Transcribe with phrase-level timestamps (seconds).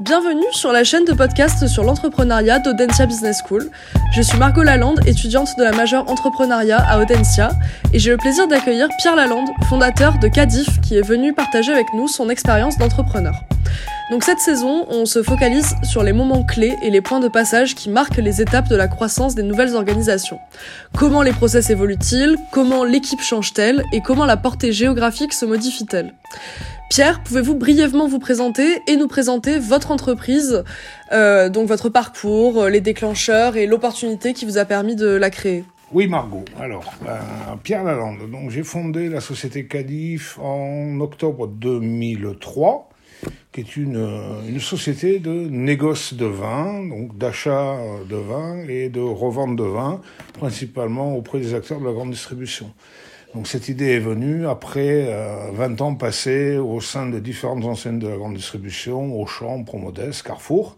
[0.00, 3.70] Bienvenue sur la chaîne de podcast sur l'entrepreneuriat d'Audencia Business School.
[4.12, 7.52] Je suis Margot Lalande, étudiante de la majeure entrepreneuriat à Audencia,
[7.92, 11.86] et j'ai le plaisir d'accueillir Pierre Lalande, fondateur de Cadif, qui est venu partager avec
[11.94, 13.34] nous son expérience d'entrepreneur.
[14.10, 17.76] Donc cette saison, on se focalise sur les moments clés et les points de passage
[17.76, 20.40] qui marquent les étapes de la croissance des nouvelles organisations.
[20.98, 22.36] Comment les process évoluent-ils?
[22.50, 23.84] Comment l'équipe change-t-elle?
[23.92, 26.12] Et comment la portée géographique se modifie-t-elle?
[26.94, 30.62] Pierre, pouvez-vous brièvement vous présenter et nous présenter votre entreprise,
[31.10, 35.64] euh, donc votre parcours, les déclencheurs et l'opportunité qui vous a permis de la créer?
[35.90, 36.44] Oui, Margot.
[36.60, 37.18] Alors, euh,
[37.64, 38.20] Pierre Lalande.
[38.48, 42.90] J'ai fondé la société Cadif en octobre 2003
[43.50, 47.76] qui est une, euh, une société de négoce de vin, donc d'achat
[48.08, 50.00] de vin et de revente de vin,
[50.34, 52.72] principalement auprès des acteurs de la grande distribution.
[53.34, 57.98] Donc cette idée est venue après euh, 20 ans passés au sein de différentes enseignes
[57.98, 60.76] de la grande distribution, Auchan, Promodès, Carrefour.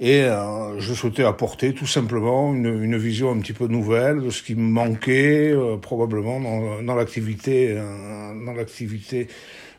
[0.00, 4.42] Et euh, je souhaitais apporter tout simplement une, vision un petit peu nouvelle de ce
[4.42, 9.28] qui me manquait euh, probablement dans, dans l'activité euh, dans l'activité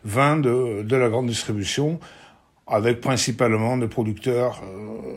[0.04, 2.00] vin de, de la grande distribution,
[2.68, 5.17] avec principalement des producteurs euh,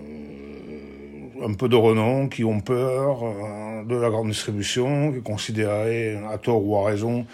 [1.44, 6.18] un peu de renom qui ont peur euh, de la grande distribution, qui est considérés
[6.30, 7.26] à tort ou à raison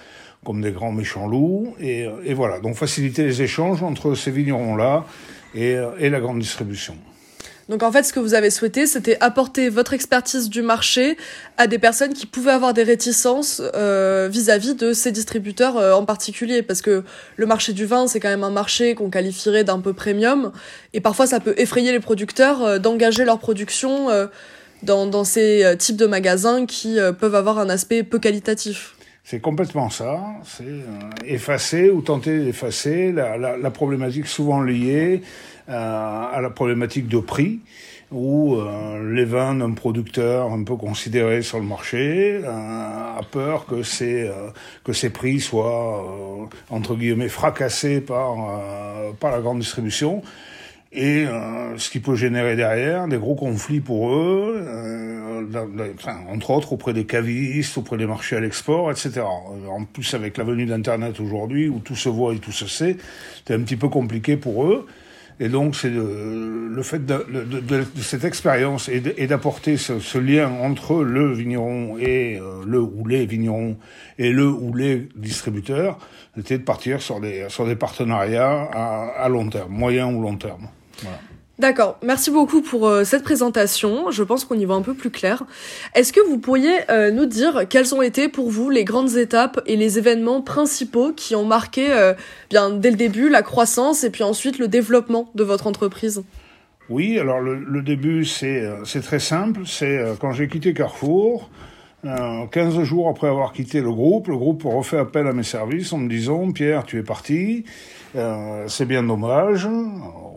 [0.45, 1.75] comme des grands méchants loups.
[1.81, 5.05] Et, voilà, donc faciliter les échanges entre ces vignerons-là
[5.55, 6.95] et la grande distribution.
[7.69, 11.17] Donc en fait, ce que vous avez souhaité, c'était apporter votre expertise du marché
[11.56, 16.05] à des personnes qui pouvaient avoir des réticences euh, vis-à-vis de ces distributeurs euh, en
[16.05, 17.03] particulier, parce que
[17.37, 20.53] le marché du vin, c'est quand même un marché qu'on qualifierait d'un peu premium,
[20.92, 24.09] et parfois ça peut effrayer les producteurs euh, d'engager leur production
[24.83, 28.95] dans, dans, ces types de magasins qui peuvent avoir un aspect peu qualitatif.
[29.28, 30.24] C'est complètement ça.
[30.44, 30.64] C'est
[31.27, 35.20] effacer ou tenter d'effacer la, la, la, problématique souvent liée
[35.69, 35.72] euh,
[36.32, 37.58] à la problématique de prix,
[38.12, 43.66] où euh, les vins d'un producteur un peu considéré sur le marché euh, a peur
[43.66, 44.31] que ces
[44.84, 48.36] que ces prix soient entre guillemets fracassés par
[49.19, 50.22] par la grande distribution
[50.97, 55.45] et euh, ce qui peut générer derrière des gros conflits pour eux, euh,
[55.95, 59.21] enfin, entre autres auprès des cavistes, auprès des marchés à l'export, etc.
[59.21, 62.97] En plus, avec la venue d'Internet aujourd'hui, où tout se voit et tout se sait,
[63.47, 64.87] c'est un petit peu compliqué pour eux.
[65.39, 69.99] Et donc, c'est le, le, fait de, de, de, de cette expérience et d'apporter ce,
[69.99, 73.77] ce, lien entre le vigneron et euh, le ou les vignerons
[74.19, 75.99] et le ou les distributeurs,
[76.34, 80.37] c'était de partir sur des, sur des partenariats à, à long terme, moyen ou long
[80.37, 80.69] terme.
[81.03, 81.19] Voilà.
[81.59, 84.11] D'accord, merci beaucoup pour euh, cette présentation.
[84.11, 85.45] Je pense qu'on y voit un peu plus clair.
[85.95, 89.62] Est-ce que vous pourriez euh, nous dire quelles ont été pour vous les grandes étapes
[89.65, 92.12] et les événements principaux qui ont marqué euh,
[92.51, 96.25] bien dès le début la croissance et puis ensuite le développement de votre entreprise?
[96.91, 99.63] Oui, alors le, le début c'est c'est très simple.
[99.65, 101.51] C'est quand j'ai quitté Carrefour.
[102.50, 105.99] 15 jours après avoir quitté le groupe, le groupe refait appel à mes services en
[105.99, 107.65] me disant Pierre, tu es parti,
[108.15, 109.69] euh, c'est bien dommage.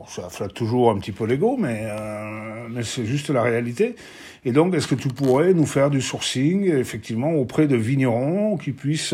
[0.07, 3.95] ça flatte toujours un petit peu l'ego, mais, euh, mais c'est juste la réalité.
[4.45, 8.71] Et donc, est-ce que tu pourrais nous faire du sourcing, effectivement, auprès de vignerons qui
[8.71, 9.13] puissent,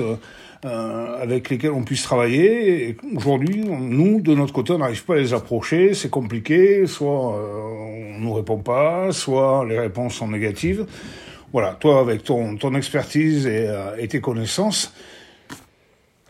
[0.66, 5.18] euh, avec lesquels on puisse travailler Aujourd'hui, nous, de notre côté, on n'arrive pas à
[5.18, 10.86] les approcher, c'est compliqué, soit on nous répond pas, soit les réponses sont négatives.
[11.56, 14.94] Voilà, toi, avec ton, ton expertise et, et tes connaissances,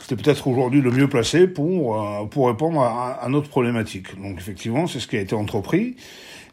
[0.07, 4.21] c'était peut-être aujourd'hui le mieux placé pour, euh, pour répondre à, à, notre problématique.
[4.21, 5.95] Donc effectivement, c'est ce qui a été entrepris.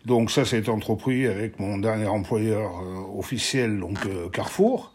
[0.07, 4.92] Donc ça, ça a été entrepris avec mon dernier employeur euh, officiel, donc euh, Carrefour.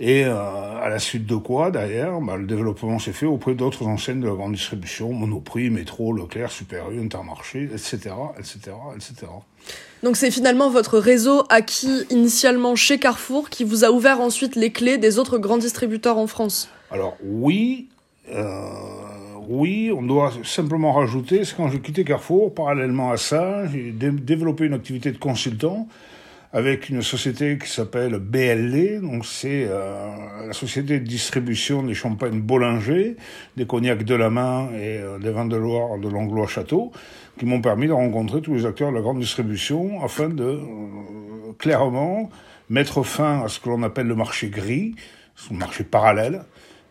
[0.00, 3.86] Et euh, à la suite de quoi, derrière, bah, le développement s'est fait auprès d'autres
[3.86, 9.26] enseignes de la grande distribution, Monoprix, Métro, Leclerc, Super U, Intermarché, etc., etc., etc.
[10.02, 14.72] Donc c'est finalement votre réseau acquis initialement chez Carrefour qui vous a ouvert ensuite les
[14.72, 17.88] clés des autres grands distributeurs en France alors oui,
[18.32, 18.64] euh,
[19.48, 24.10] oui, on doit simplement rajouter, c'est quand j'ai quitté Carrefour, parallèlement à ça, j'ai dé
[24.10, 25.86] développé une activité de consultant
[26.52, 32.40] avec une société qui s'appelle BLD, donc c'est euh, la société de distribution des champagnes
[32.40, 33.16] Bollinger,
[33.56, 36.90] des cognacs de la main et euh, des vins de Loire de Langlois Château,
[37.38, 40.60] qui m'ont permis de rencontrer tous les acteurs de la grande distribution afin de euh,
[41.58, 42.30] clairement
[42.68, 44.94] mettre fin à ce que l'on appelle le marché gris,
[45.50, 46.42] le marché parallèle,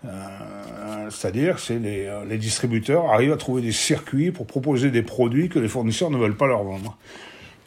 [0.06, 5.02] euh, C'est-à-dire, c'est les, euh, les, distributeurs arrivent à trouver des circuits pour proposer des
[5.02, 6.98] produits que les fournisseurs ne veulent pas leur vendre.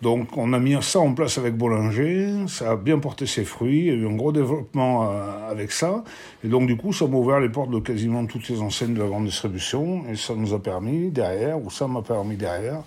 [0.03, 3.79] Donc on a mis ça en place avec Bollinger, ça a bien porté ses fruits,
[3.79, 6.03] il y a eu un gros développement euh, avec ça,
[6.45, 9.01] et donc du coup ça m'a ouvert les portes de quasiment toutes les enseignes de
[9.01, 12.83] la grande distribution, et ça nous a permis derrière, ou ça m'a permis derrière,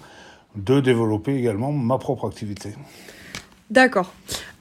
[0.57, 2.73] de développer également ma propre activité.
[3.69, 4.13] D'accord.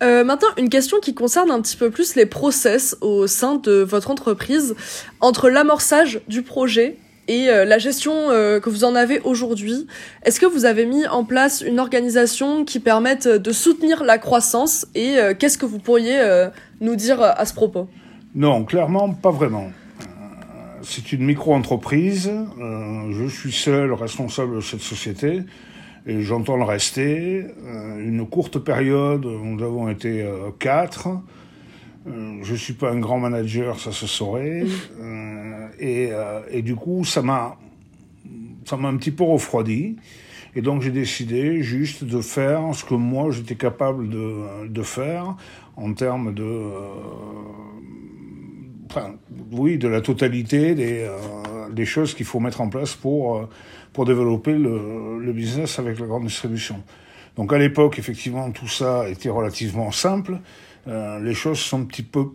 [0.04, 3.82] Euh, maintenant, une question qui concerne un petit peu plus les process au sein de
[3.82, 4.76] votre entreprise,
[5.20, 6.98] entre l'amorçage du projet
[7.28, 9.86] et euh, la gestion euh, que vous en avez aujourd'hui,
[10.24, 14.86] est-ce que vous avez mis en place une organisation qui permette de soutenir la croissance
[14.94, 16.20] et euh, qu'est-ce que vous pourriez
[16.80, 17.88] nous dire à ce propos?
[18.34, 19.70] Non, clairement, pas vraiment.
[20.82, 22.30] C'est une micro-entreprise.
[22.58, 25.42] je suis seul responsable de cette société
[26.06, 27.46] et j'entends le rester.
[27.98, 30.28] une courte période, nous avons été
[30.58, 31.08] quatre.
[32.06, 34.64] Euh, je suis pas un grand manager, ça se saurait.
[35.00, 37.56] Euh, et, euh, et, du coup, ça m'a,
[38.64, 39.96] ça m'a un petit peu refroidi.
[40.56, 45.36] Et donc j'ai décidé juste de faire ce que moi j'étais capable de, de faire
[45.76, 46.88] en termes de, euh,
[48.88, 49.14] enfin,
[49.50, 53.48] oui, de la totalité des, euh, des choses qu'il faut mettre en place pour
[53.92, 56.82] pour développer le, le business avec la grande distribution.
[57.36, 60.38] Donc à l'époque, effectivement, tout ça était relativement simple.
[60.86, 62.26] Euh, les choses sont un petit peu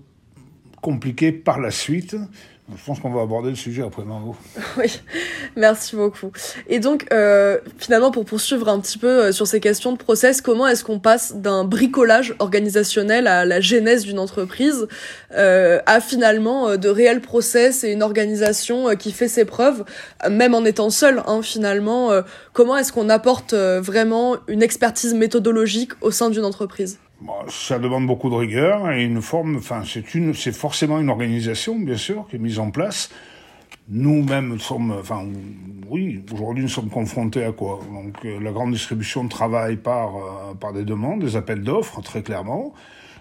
[0.81, 2.15] compliquées par la suite.
[2.71, 4.35] Je pense qu'on va aborder le sujet après Margot.
[4.77, 5.01] Oui,
[5.55, 6.31] merci beaucoup.
[6.67, 10.39] Et donc, euh, finalement, pour poursuivre un petit peu euh, sur ces questions de process,
[10.39, 14.87] comment est-ce qu'on passe d'un bricolage organisationnel à la genèse d'une entreprise
[15.31, 19.83] à finalement de réels process et une organisation qui fait ses preuves,
[20.29, 22.11] même en étant seul, hein, finalement
[22.53, 26.99] Comment est-ce qu'on apporte vraiment une expertise méthodologique au sein d'une entreprise?
[27.47, 31.77] Ça demande beaucoup de rigueur et une forme, enfin, c'est une, c'est forcément une organisation,
[31.77, 33.09] bien sûr, qui est mise en place.
[33.89, 35.25] Nous-mêmes sommes, enfin,
[35.89, 37.79] oui, aujourd'hui nous sommes confrontés à quoi?
[37.91, 42.21] Donc, euh, la grande distribution travaille par, euh, par des demandes, des appels d'offres, très
[42.21, 42.73] clairement.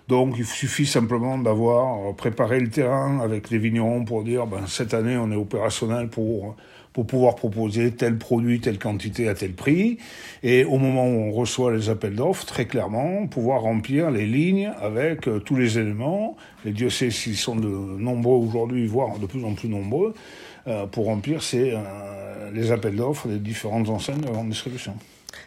[0.09, 4.95] Donc, il suffit simplement d'avoir préparé le terrain avec les vignerons pour dire, ben, cette
[4.95, 6.57] année, on est opérationnel pour
[6.99, 9.99] pour pouvoir proposer tel produit, telle quantité à tel prix.
[10.43, 14.73] Et au moment où on reçoit les appels d'offres, très clairement, pouvoir remplir les lignes
[14.81, 16.37] avec euh, tous les éléments.
[16.65, 20.13] Et Dieu sait s'ils sont de nombreux aujourd'hui, voire de plus en plus nombreux,
[20.67, 24.95] euh, pour remplir ces, euh, les appels d'offres des différentes enseignes de grande distribution.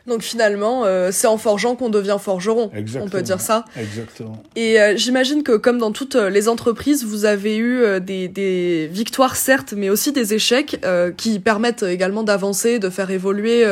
[0.08, 2.72] Donc finalement, euh, c'est en forgeant qu'on devient forgeron.
[3.00, 3.66] On peut dire ça.
[3.78, 4.42] Exactement.
[4.56, 8.90] Et euh, j'imagine que comme dans toutes les entreprises, vous avez eu euh, des, des,
[8.92, 10.80] victoires certes, mais aussi des échecs
[11.18, 13.66] qui permettent également d'avancer, de faire évoluer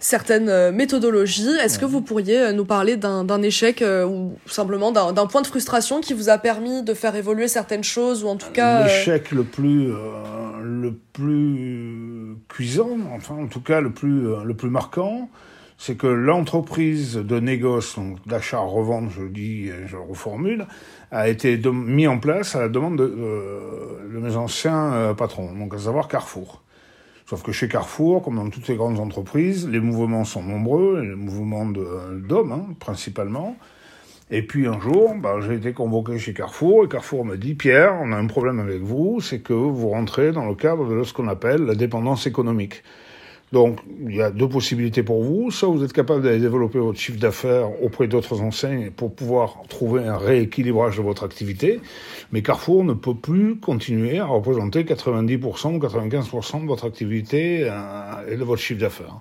[0.00, 1.50] certaines méthodologies.
[1.62, 6.14] Est-ce que vous pourriez nous parler d'un échec ou simplement d'un point de frustration qui
[6.14, 9.92] vous a permis de faire évoluer certaines choses ou en tout cas l'échec le plus
[10.62, 15.28] le plus cuisant, enfin en tout cas le plus le plus marquant
[15.78, 20.66] c'est que l'entreprise de négoce, donc d'achat-revente, je dis, je reformule,
[21.12, 23.06] a été mis en place à la demande de,
[24.12, 26.62] de, mes anciens euh, patrons, donc à savoir Carrefour.
[27.26, 31.14] Sauf que chez Carrefour, comme dans toutes les grandes entreprises, les mouvements sont nombreux, les
[31.14, 33.56] mouvements d'hommes hein, principalement.
[34.30, 37.94] Et puis un jour, bah, j'ai été convoqué chez Carrefour et Carrefour me dit Pierre,
[38.02, 41.12] on a un problème avec vous, c'est que vous rentrez dans le cadre de ce
[41.12, 42.82] qu'on appelle la dépendance économique.
[43.52, 45.50] Donc, il y a deux possibilités pour vous.
[45.50, 50.04] Soit vous êtes capable d'aller développer votre chiffre d'affaires auprès d'autres enseignes pour pouvoir trouver
[50.04, 51.80] un rééquilibrage de votre activité.
[52.30, 58.32] Mais Carrefour ne peut plus continuer à représenter 90% ou 95% de votre activité euh,
[58.32, 59.20] et de votre chiffre d'affaires.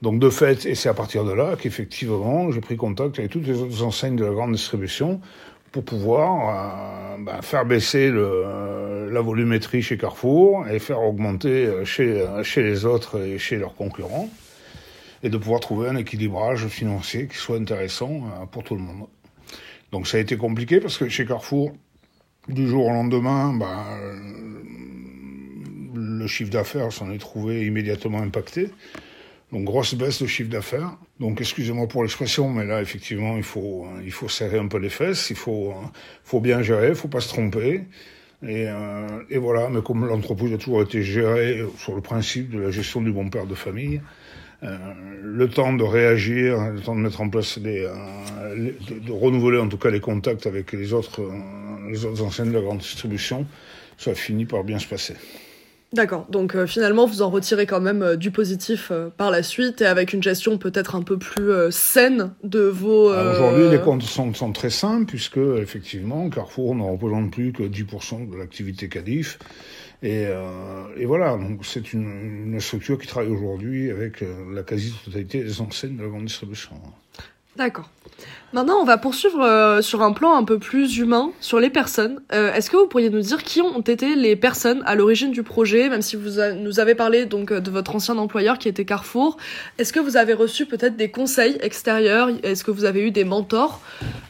[0.00, 3.46] Donc, de fait, et c'est à partir de là qu'effectivement, j'ai pris contact avec toutes
[3.46, 5.20] les autres enseignes de la grande distribution
[5.72, 11.84] pour pouvoir euh, bah, faire baisser euh, la volumétrie chez Carrefour et faire augmenter euh,
[11.84, 14.28] chez, chez les autres et chez leurs concurrents,
[15.22, 19.06] et de pouvoir trouver un équilibrage financier qui soit intéressant pour tout le monde.
[19.92, 21.72] Donc ça a été compliqué parce que chez Carrefour,
[22.48, 23.84] du jour au lendemain, bah,
[25.94, 28.70] le chiffre d'affaires s'en est trouvé immédiatement impacté.
[29.52, 30.96] Donc grosse baisse de chiffre d'affaires.
[31.18, 34.90] Donc excusez-moi pour l'expression, mais là effectivement il faut il faut serrer un peu les
[34.90, 35.74] fesses, il faut
[36.24, 37.82] faut bien gérer, faut pas se tromper.
[38.42, 42.58] Et, euh, et voilà, mais comme l'entreprise a toujours été gérée sur le principe de
[42.58, 44.00] la gestion du bon père de famille,
[44.62, 44.76] euh,
[45.22, 49.58] le temps de réagir, le temps de mettre en place des, euh, de, de, renouveler
[49.58, 52.78] en tout cas les contacts avec les autres, euh, les autres enseignes de la grande
[52.78, 53.46] distribution,
[53.96, 55.14] ça a fini par bien se passer.
[55.92, 59.42] D'accord, donc euh, finalement vous en retirez quand même euh, du positif euh, par la
[59.42, 63.12] suite et avec une gestion peut-être un peu plus saine de vos...
[63.12, 68.30] Aujourd'hui les comptes sont, sont, très simples puisque effectivement Carrefour ne représente plus que 10%
[68.30, 69.40] de l'activité Cadif
[70.04, 70.26] Et,
[70.96, 75.96] et voilà, donc c'est une, une, structure qui travaille aujourd'hui avec la quasi-totalité des enseignes
[75.96, 76.76] de la grande distribution.
[77.60, 77.90] D'accord.
[78.54, 82.22] Maintenant, on va poursuivre euh, sur un plan un peu plus humain, sur les personnes.
[82.32, 85.42] Euh, Est-ce que vous pourriez nous dire qui ont été les personnes à l'origine du
[85.42, 89.36] projet, même si vous nous avez parlé donc de votre ancien employeur qui était Carrefour
[89.76, 92.30] Est-ce que vous avez reçu peut-être des conseils extérieurs?
[92.42, 93.82] Est-ce que vous avez eu des mentors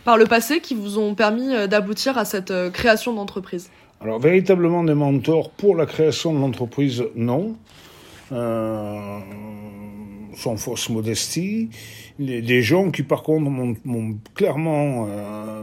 [0.04, 3.70] par le passé qui vous ont permis euh, d'aboutir à cette euh, création d'entreprise?
[4.00, 7.54] Alors, véritablement des mentors pour la création de l'entreprise, non.
[8.32, 9.18] Euh
[10.40, 11.68] sans fausse modestie,
[12.18, 15.62] des gens qui par contre m'ont clairement euh,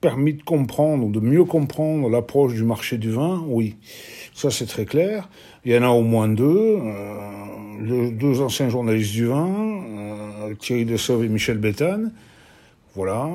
[0.00, 3.76] permis de comprendre, de mieux comprendre l'approche du marché du vin, oui,
[4.34, 5.28] ça c'est très clair.
[5.64, 10.86] Il y en a au moins deux, euh, deux anciens journalistes du vin, euh, Thierry
[10.86, 12.12] Dessauve et Michel Béthane,
[12.94, 13.28] voilà,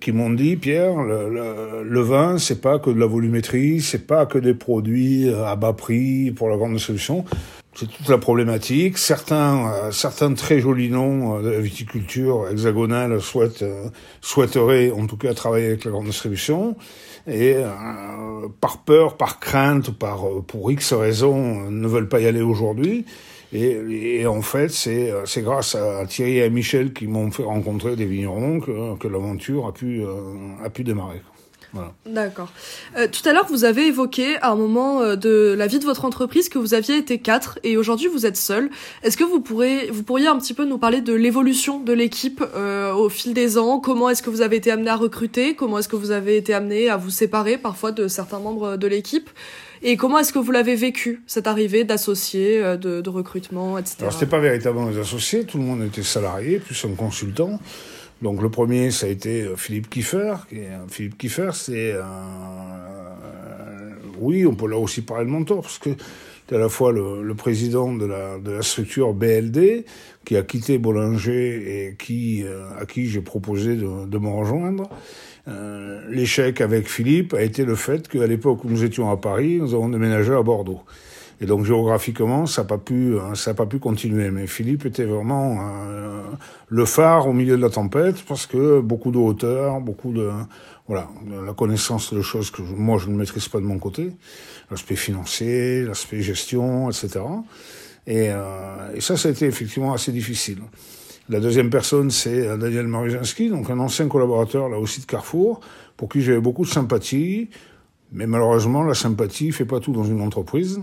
[0.00, 4.38] qui m'ont dit Pierre, le vin, c'est pas que de la volumétrie, c'est pas que
[4.38, 7.26] des produits à bas prix pour la grande distribution.
[7.76, 8.98] C'est toute la problématique.
[8.98, 13.88] Certains, euh, certains très jolis noms euh, de la viticulture hexagonale souhaitent, euh,
[14.20, 16.76] souhaiteraient en tout cas travailler avec la grande distribution.
[17.26, 17.56] Et
[18.60, 23.06] par peur, par crainte, par pour X raisons, ne veulent pas y aller aujourd'hui.
[23.54, 27.96] Et, en fait, c'est c'est grâce à Thierry et à Michel qui m'ont fait rencontrer
[27.96, 30.02] des vignerons que, que l'aventure a pu
[30.62, 31.22] a pu démarrer.
[32.06, 32.52] D'accord.
[32.96, 35.84] Euh, tout à l'heure, vous avez évoqué à un moment euh, de la vie de
[35.84, 38.70] votre entreprise que vous aviez été quatre et aujourd'hui vous êtes seul.
[39.02, 42.44] Est-ce que vous pourrez, vous pourriez un petit peu nous parler de l'évolution de l'équipe
[42.54, 43.80] euh, au fil des ans?
[43.80, 45.54] Comment est-ce que vous avez été amené à recruter?
[45.54, 48.86] Comment est-ce que vous avez été amené à vous séparer parfois de certains membres de
[48.86, 49.30] l'équipe?
[49.82, 53.96] Et comment est-ce que vous l'avez vécu, cette arrivée d'associés, euh, de, de recrutement, etc.
[54.00, 57.60] Alors, c'était pas véritablement des associés, tout le monde était salarié, plus un consultant.
[58.22, 60.34] Donc le premier, ça a été euh, Philippe Kiefer.
[60.88, 62.02] Philippe Kiefer, c'est euh,
[64.18, 65.90] oui, on peut là aussi parler de mentor parce que
[66.48, 69.84] c'est à la fois le, président de la, structure BLD
[70.24, 71.96] qui a quitté Bollinger et
[72.44, 74.88] euh, à qui j'ai proposé de, me rejoindre.
[76.08, 79.74] L'échec avec Philippe a été le fait qu'à l'époque où nous étions à Paris, nous
[79.74, 80.80] avons déménagé à Bordeaux.
[81.40, 84.30] Et donc géographiquement, ça n'a pas pu, hein, ça n'a pas pu continuer.
[84.30, 86.22] Mais Philippe était vraiment euh,
[86.68, 90.30] le phare au milieu de la tempête parce que beaucoup de hauteur, beaucoup de
[90.86, 91.08] voilà,
[91.44, 94.12] la connaissance de choses que moi je ne maîtrise pas de mon côté,
[94.70, 97.20] l'aspect financier, l'aspect gestion, etc.
[98.06, 100.58] Et, euh, et ça, ça a été effectivement assez difficile.
[101.30, 105.60] La deuxième personne, c'est Daniel Maruzinski, donc un ancien collaborateur là aussi de Carrefour,
[105.96, 107.48] pour qui j'avais beaucoup de sympathie,
[108.14, 110.80] mais malheureusement, la sympathie fait pas tout dans une entreprise.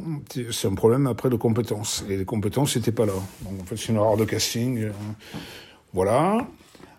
[0.51, 2.05] C'est un problème après de compétences.
[2.09, 3.13] Et les compétences n'étaient pas là.
[3.43, 4.83] Donc en fait, c'est une erreur de casting.
[4.83, 4.91] Euh,
[5.93, 6.47] voilà.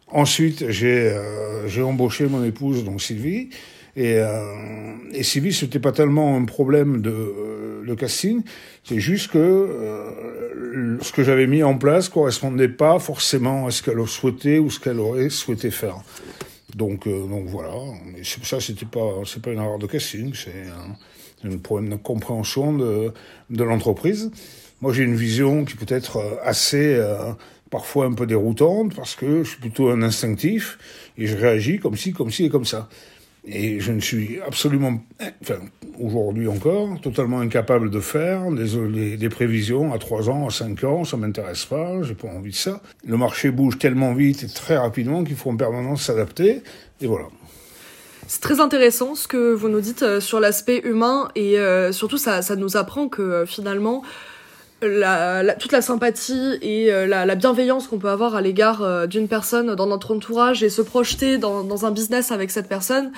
[0.09, 3.51] Ensuite, j'ai euh, j'ai embauché mon épouse, donc Sylvie.
[3.95, 8.41] Et, euh, et Sylvie, c'était pas tellement un problème de, euh, casting,
[8.85, 13.83] c'est juste que euh, ce que j'avais mis en place correspondait pas forcément à ce
[13.83, 15.97] qu'elle souhaitait ou ce qu'elle aurait souhaité faire.
[16.77, 17.75] Donc, euh, donc voilà.
[18.07, 20.67] Mais ça, c'était pas, c'est pas une erreur de casting, c'est
[21.45, 23.13] un, un, problème de compréhension de,
[23.51, 24.31] de l'entreprise.
[24.81, 27.33] Moi, j'ai une vision qui peut être euh, assez, euh,
[27.71, 30.79] parfois un peu déroutante, parce que je suis plutôt un instinctif
[31.19, 32.89] et je réagis comme ci, comme ci et comme ça.
[33.45, 35.03] Et je ne suis absolument,
[35.43, 35.59] enfin,
[35.99, 41.17] aujourd'hui encore, totalement incapable de faire des, prévisions à 3 ans, à 5 ans, ça
[41.17, 42.81] m'intéresse pas, j'ai pas envie de ça.
[43.05, 46.63] Le marché bouge tellement vite et très rapidement qu'il faut en permanence s'adapter,
[47.01, 47.27] et voilà.
[48.29, 52.19] C'est très intéressant ce que vous nous dites euh, sur l'aspect humain et euh, surtout
[52.19, 54.03] ça, ça nous apprend que euh, finalement
[54.83, 58.83] la, la, toute la sympathie et euh, la, la, bienveillance qu'on peut avoir à l'égard
[58.83, 62.69] euh, d'une personne dans notre entourage et se projeter dans, dans un business avec cette
[62.69, 63.13] personne,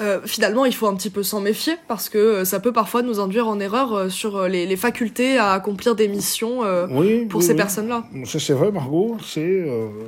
[0.00, 3.20] euh, finalement, il faut un petit peu s'en méfier parce que ça peut parfois nous
[3.20, 7.52] induire en erreur sur les, les facultés à accomplir des missions oui, pour oui, ces
[7.52, 7.58] oui.
[7.58, 8.04] personnes-là.
[8.24, 9.18] Ça, c'est vrai, Margot.
[9.22, 9.66] C'est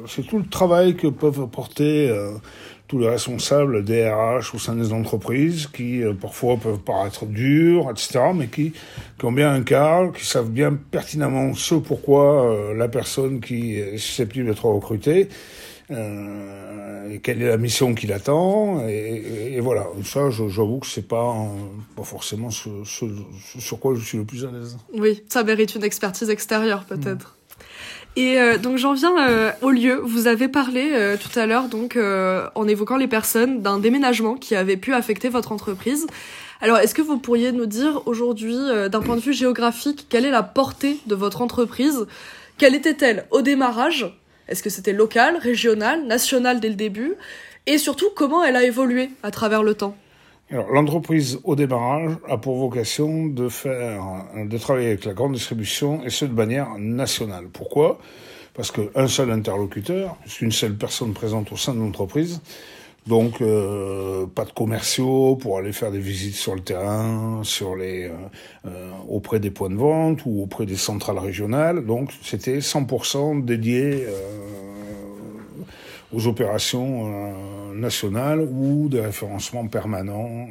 [0.09, 2.11] c'est tout le travail que peuvent apporter
[2.93, 7.91] tous les responsables des RH au sein des entreprises qui euh, parfois peuvent paraître durs,
[7.91, 8.75] etc., mais qui,
[9.23, 13.97] ont bien un cadre, qui savent bien pertinemment ce pourquoi euh, la personne qui est
[13.97, 15.31] susceptible d'être recrutée,
[15.91, 19.87] euh, quelle est la mission qui l'attend, et, voilà.
[20.05, 21.35] Ça, j'avoue que c'est pas,
[21.97, 24.77] pas forcément ce, sur quoi je suis le plus à l'aise.
[24.93, 27.39] Oui, ça mérite une expertise extérieure peut-être.
[28.15, 30.01] Et euh, donc j'en viens euh, au lieu.
[30.05, 34.35] Vous avez parlé euh, tout à l'heure, donc euh, en évoquant les personnes, d'un déménagement
[34.35, 36.07] qui avait pu affecter votre entreprise.
[36.61, 40.27] Alors est-ce que vous pourriez nous dire aujourd'hui, euh, d'un point de vue géographique, quelle
[40.27, 42.07] est la portée de votre entreprise?
[42.59, 44.07] Quelle était-elle au démarrage?
[44.47, 47.15] Est-ce que c'était local, régional, national dès le début?
[47.67, 49.97] Et surtout, comment elle a évolué à travers le temps?
[50.51, 54.03] L'entreprise au démarrage a pour vocation de faire,
[54.37, 57.47] de travailler avec la grande distribution et ce de manière nationale.
[57.53, 57.99] Pourquoi?
[58.55, 62.43] Parce qu'un seul interlocuteur, une seule personne présente au sein de l'entreprise,
[63.07, 68.05] donc euh, pas de commerciaux pour aller faire des visites sur le terrain, sur les
[68.05, 68.13] euh,
[68.67, 71.85] euh, auprès des points de vente ou auprès des centrales régionales.
[71.85, 74.07] Donc c'était 100% dédié
[76.13, 80.47] aux opérations nationales ou des référencements permanents,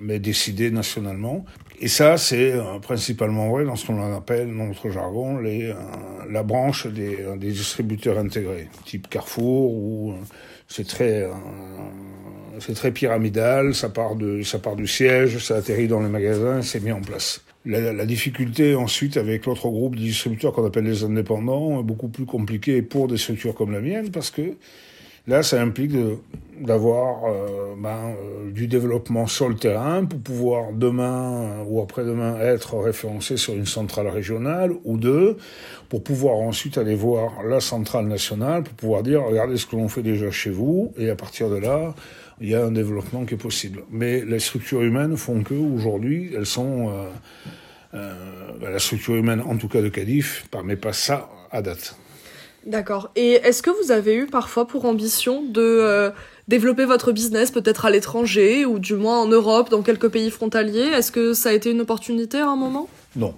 [0.00, 1.44] mais décidés nationalement.
[1.80, 5.74] Et ça, c'est principalement vrai dans ce qu'on appelle, dans notre jargon, les,
[6.30, 10.14] la branche des, des distributeurs intégrés, type Carrefour ou
[10.70, 11.30] c'est très, euh,
[12.60, 13.74] c'est très pyramidal.
[13.74, 17.00] Ça part de, ça part du siège, ça atterrit dans les magasins, c'est mis en
[17.00, 17.42] place.
[17.66, 22.24] La, difficulté ensuite avec l'autre groupe de distributeurs qu'on appelle les indépendants est beaucoup plus
[22.24, 24.54] compliquée pour des structures comme la mienne parce que
[25.26, 25.92] Là, ça implique
[26.60, 32.38] d'avoir euh, ben, euh, du développement sur le terrain pour pouvoir demain euh, ou après-demain
[32.40, 35.36] être référencé sur une centrale régionale ou deux,
[35.88, 39.88] pour pouvoir ensuite aller voir la centrale nationale, pour pouvoir dire regardez ce que l'on
[39.88, 41.94] fait déjà chez vous, et à partir de là,
[42.40, 43.82] il y a un développement qui est possible.
[43.90, 46.90] Mais les structures humaines font que aujourd'hui, elles sont
[47.92, 51.99] ben, la structure humaine, en tout cas de Cadif, permet pas ça à date.
[52.66, 53.10] D'accord.
[53.16, 56.10] Et est-ce que vous avez eu parfois pour ambition de euh,
[56.48, 60.90] développer votre business peut-être à l'étranger ou du moins en Europe, dans quelques pays frontaliers?
[60.94, 62.88] Est-ce que ça a été une opportunité à un moment?
[63.16, 63.34] Non.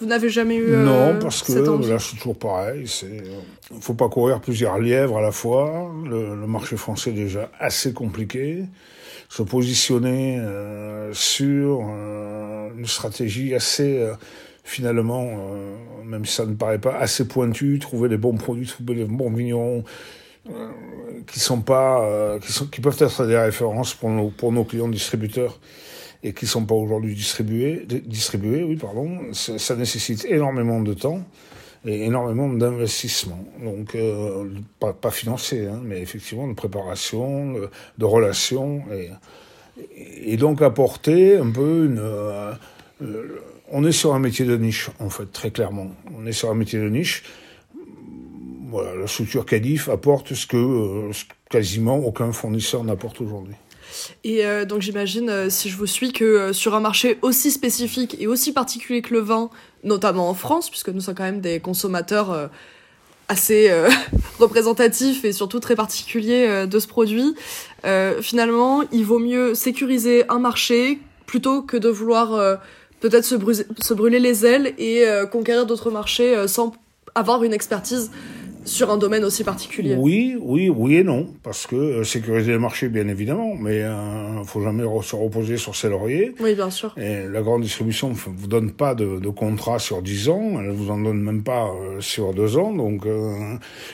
[0.00, 2.84] Vous n'avez jamais eu euh, Non, parce que là c'est toujours pareil.
[3.02, 5.90] Il ne faut pas courir plusieurs lièvres à la fois.
[6.04, 8.64] Le, marché français est déjà assez compliqué.
[9.28, 14.06] Se positionner euh, sur une stratégie assez
[14.66, 18.94] finalement, euh, même si ça ne paraît pas assez pointu, trouver les bons produits, trouver
[18.94, 19.84] les bons vignerons
[20.50, 20.68] euh,
[21.28, 22.40] qui sont pas, euh,
[22.72, 25.60] qui, peuvent être des références pour nos, clients distributeurs
[26.24, 31.22] et qui sont pas aujourd'hui distribués, distribués, oui, pardon, ça, nécessite énormément de temps
[31.84, 33.38] et énormément d'investissement.
[33.62, 33.96] Donc,
[34.80, 37.54] pas, pas financier, hein, mais effectivement de préparation,
[37.98, 38.82] de, relations,
[39.96, 42.00] et, donc apporter un peu une
[43.70, 45.90] on est sur un métier de niche, en fait, très clairement.
[46.16, 47.24] On est sur un métier de niche.
[48.72, 51.12] La structure Cadif apporte ce que euh,
[51.50, 53.54] quasiment aucun fournisseur n'apporte aujourd'hui.
[54.24, 58.16] Et euh, donc j'imagine, euh, si je vous suis, que sur un marché aussi spécifique
[58.18, 59.50] et aussi particulier que le vin,
[59.84, 62.50] notamment en France, puisque nous sommes quand même des consommateurs
[63.28, 63.70] assez
[64.38, 67.34] représentatifs et surtout très particuliers de ce produit,
[68.20, 72.58] finalement, il vaut mieux sécuriser un marché plutôt que de vouloir
[73.00, 73.36] peut-être se,
[73.78, 76.72] se, brûler les ailes et euh, conquérir d'autres marchés euh, sans
[77.14, 78.10] avoir une expertise
[78.64, 79.94] sur un domaine aussi particulier.
[79.96, 84.38] Oui, oui, oui et non, parce que euh, sécuriser le marché, bien évidemment, mais il
[84.40, 86.34] ne faut jamais se reposer sur ses lauriers.
[86.40, 86.92] Oui, bien sûr.
[86.98, 90.72] Et la grande distribution ne vous donne pas de, de, contrat sur 10 ans, elle
[90.72, 93.06] vous en donne même pas sur 2 ans, donc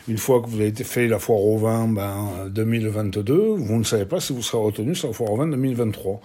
[0.08, 4.06] une fois que vous avez fait la foire au vin ben, 2022, vous ne savez
[4.06, 6.22] pas si vous serez retenu sur la foire au vin 2023.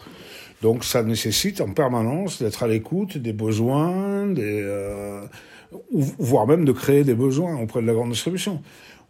[0.61, 5.21] Donc ça nécessite en permanence d'être à l'écoute des besoins, des, euh,
[5.91, 8.61] voire même de créer des besoins auprès de la grande distribution.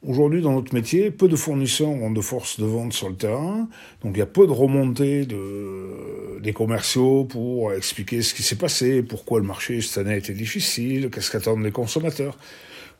[0.05, 3.67] Aujourd'hui, dans notre métier, peu de fournisseurs ont de force de vente sur le terrain,
[4.03, 8.57] donc il y a peu de remontées de, des commerciaux pour expliquer ce qui s'est
[8.57, 12.37] passé, pourquoi le marché cette année a été difficile, qu'est-ce qu'attendent les consommateurs.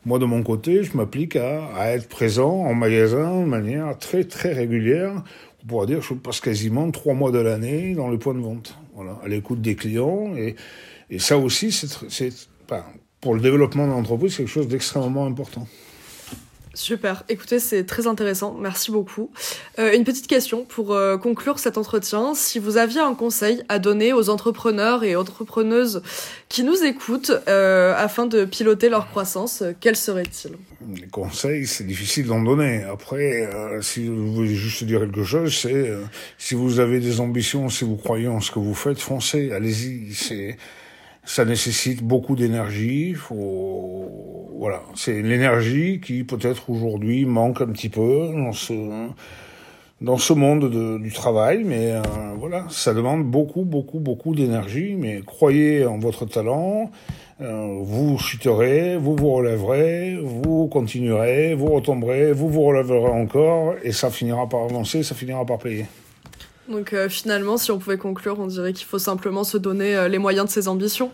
[0.06, 4.24] Moi, de mon côté, je m'applique à, à, être présent en magasin de manière très
[4.24, 5.22] très régulière
[5.62, 8.40] on pourrait dire que je passe quasiment trois mois de l'année dans le point de
[8.40, 10.34] vente, voilà, à l'écoute des clients.
[10.36, 10.56] Et,
[11.10, 12.32] et ça aussi, c'est,
[13.20, 15.66] pour le développement de l'entreprise, c'est quelque chose d'extrêmement important.
[16.78, 17.24] Super.
[17.28, 18.56] Écoutez, c'est très intéressant.
[18.56, 19.32] Merci beaucoup.
[19.80, 22.34] Euh, une petite question pour euh, conclure cet entretien.
[22.36, 26.02] Si vous aviez un conseil à donner aux entrepreneurs et entrepreneuses
[26.48, 30.52] qui nous écoutent euh, afin de piloter leur croissance, quel serait-il?
[30.94, 32.84] Les conseils, c'est difficile d'en donner.
[32.84, 35.90] Après, si vous voulez juste dire quelque chose, c'est
[36.38, 40.14] si vous avez des ambitions, si vous croyez en ce que vous faites, foncez, allez-y.
[40.14, 40.56] C'est
[41.28, 43.12] ça nécessite beaucoup d'énergie.
[43.14, 48.28] Faut, voilà, c'est l'énergie qui peut-être aujourd'hui manque un petit peu
[50.00, 52.02] dans ce monde de, du travail, mais euh,
[52.36, 54.96] voilà, ça demande beaucoup, beaucoup, beaucoup d'énergie.
[54.98, 56.90] Mais croyez en votre talent,
[57.40, 63.92] euh, vous chuterez, vous vous relèverez, vous continuerez, vous retomberez, vous vous relèverez encore, et
[63.92, 65.86] ça finira par avancer, ça finira par payer.
[66.68, 70.18] Donc euh, finalement, si on pouvait conclure, on dirait qu'il faut simplement se donner les
[70.18, 71.12] moyens de ses ambitions.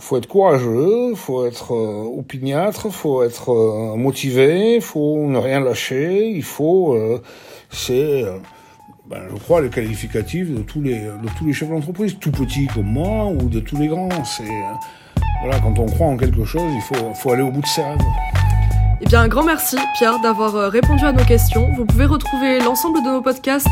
[0.00, 6.28] Faut être courageux, faut être euh, opiniâtre, faut être euh, motivé, faut ne rien lâcher.
[6.28, 6.98] Il faut,
[7.70, 8.24] c'est
[9.06, 12.66] ben, je crois, le qualificatif de tous les, de tous les chefs d'entreprise, tout petits
[12.68, 14.08] comme moi ou de tous les grands.
[14.24, 14.44] C'est,
[15.42, 17.82] voilà, quand on croit en quelque chose, il faut, faut aller au bout de ses
[17.82, 17.98] rêves.
[19.00, 21.68] Eh bien, un grand merci, Pierre, d'avoir euh, répondu à nos questions.
[21.76, 23.68] Vous pouvez retrouver l'ensemble de nos podcasts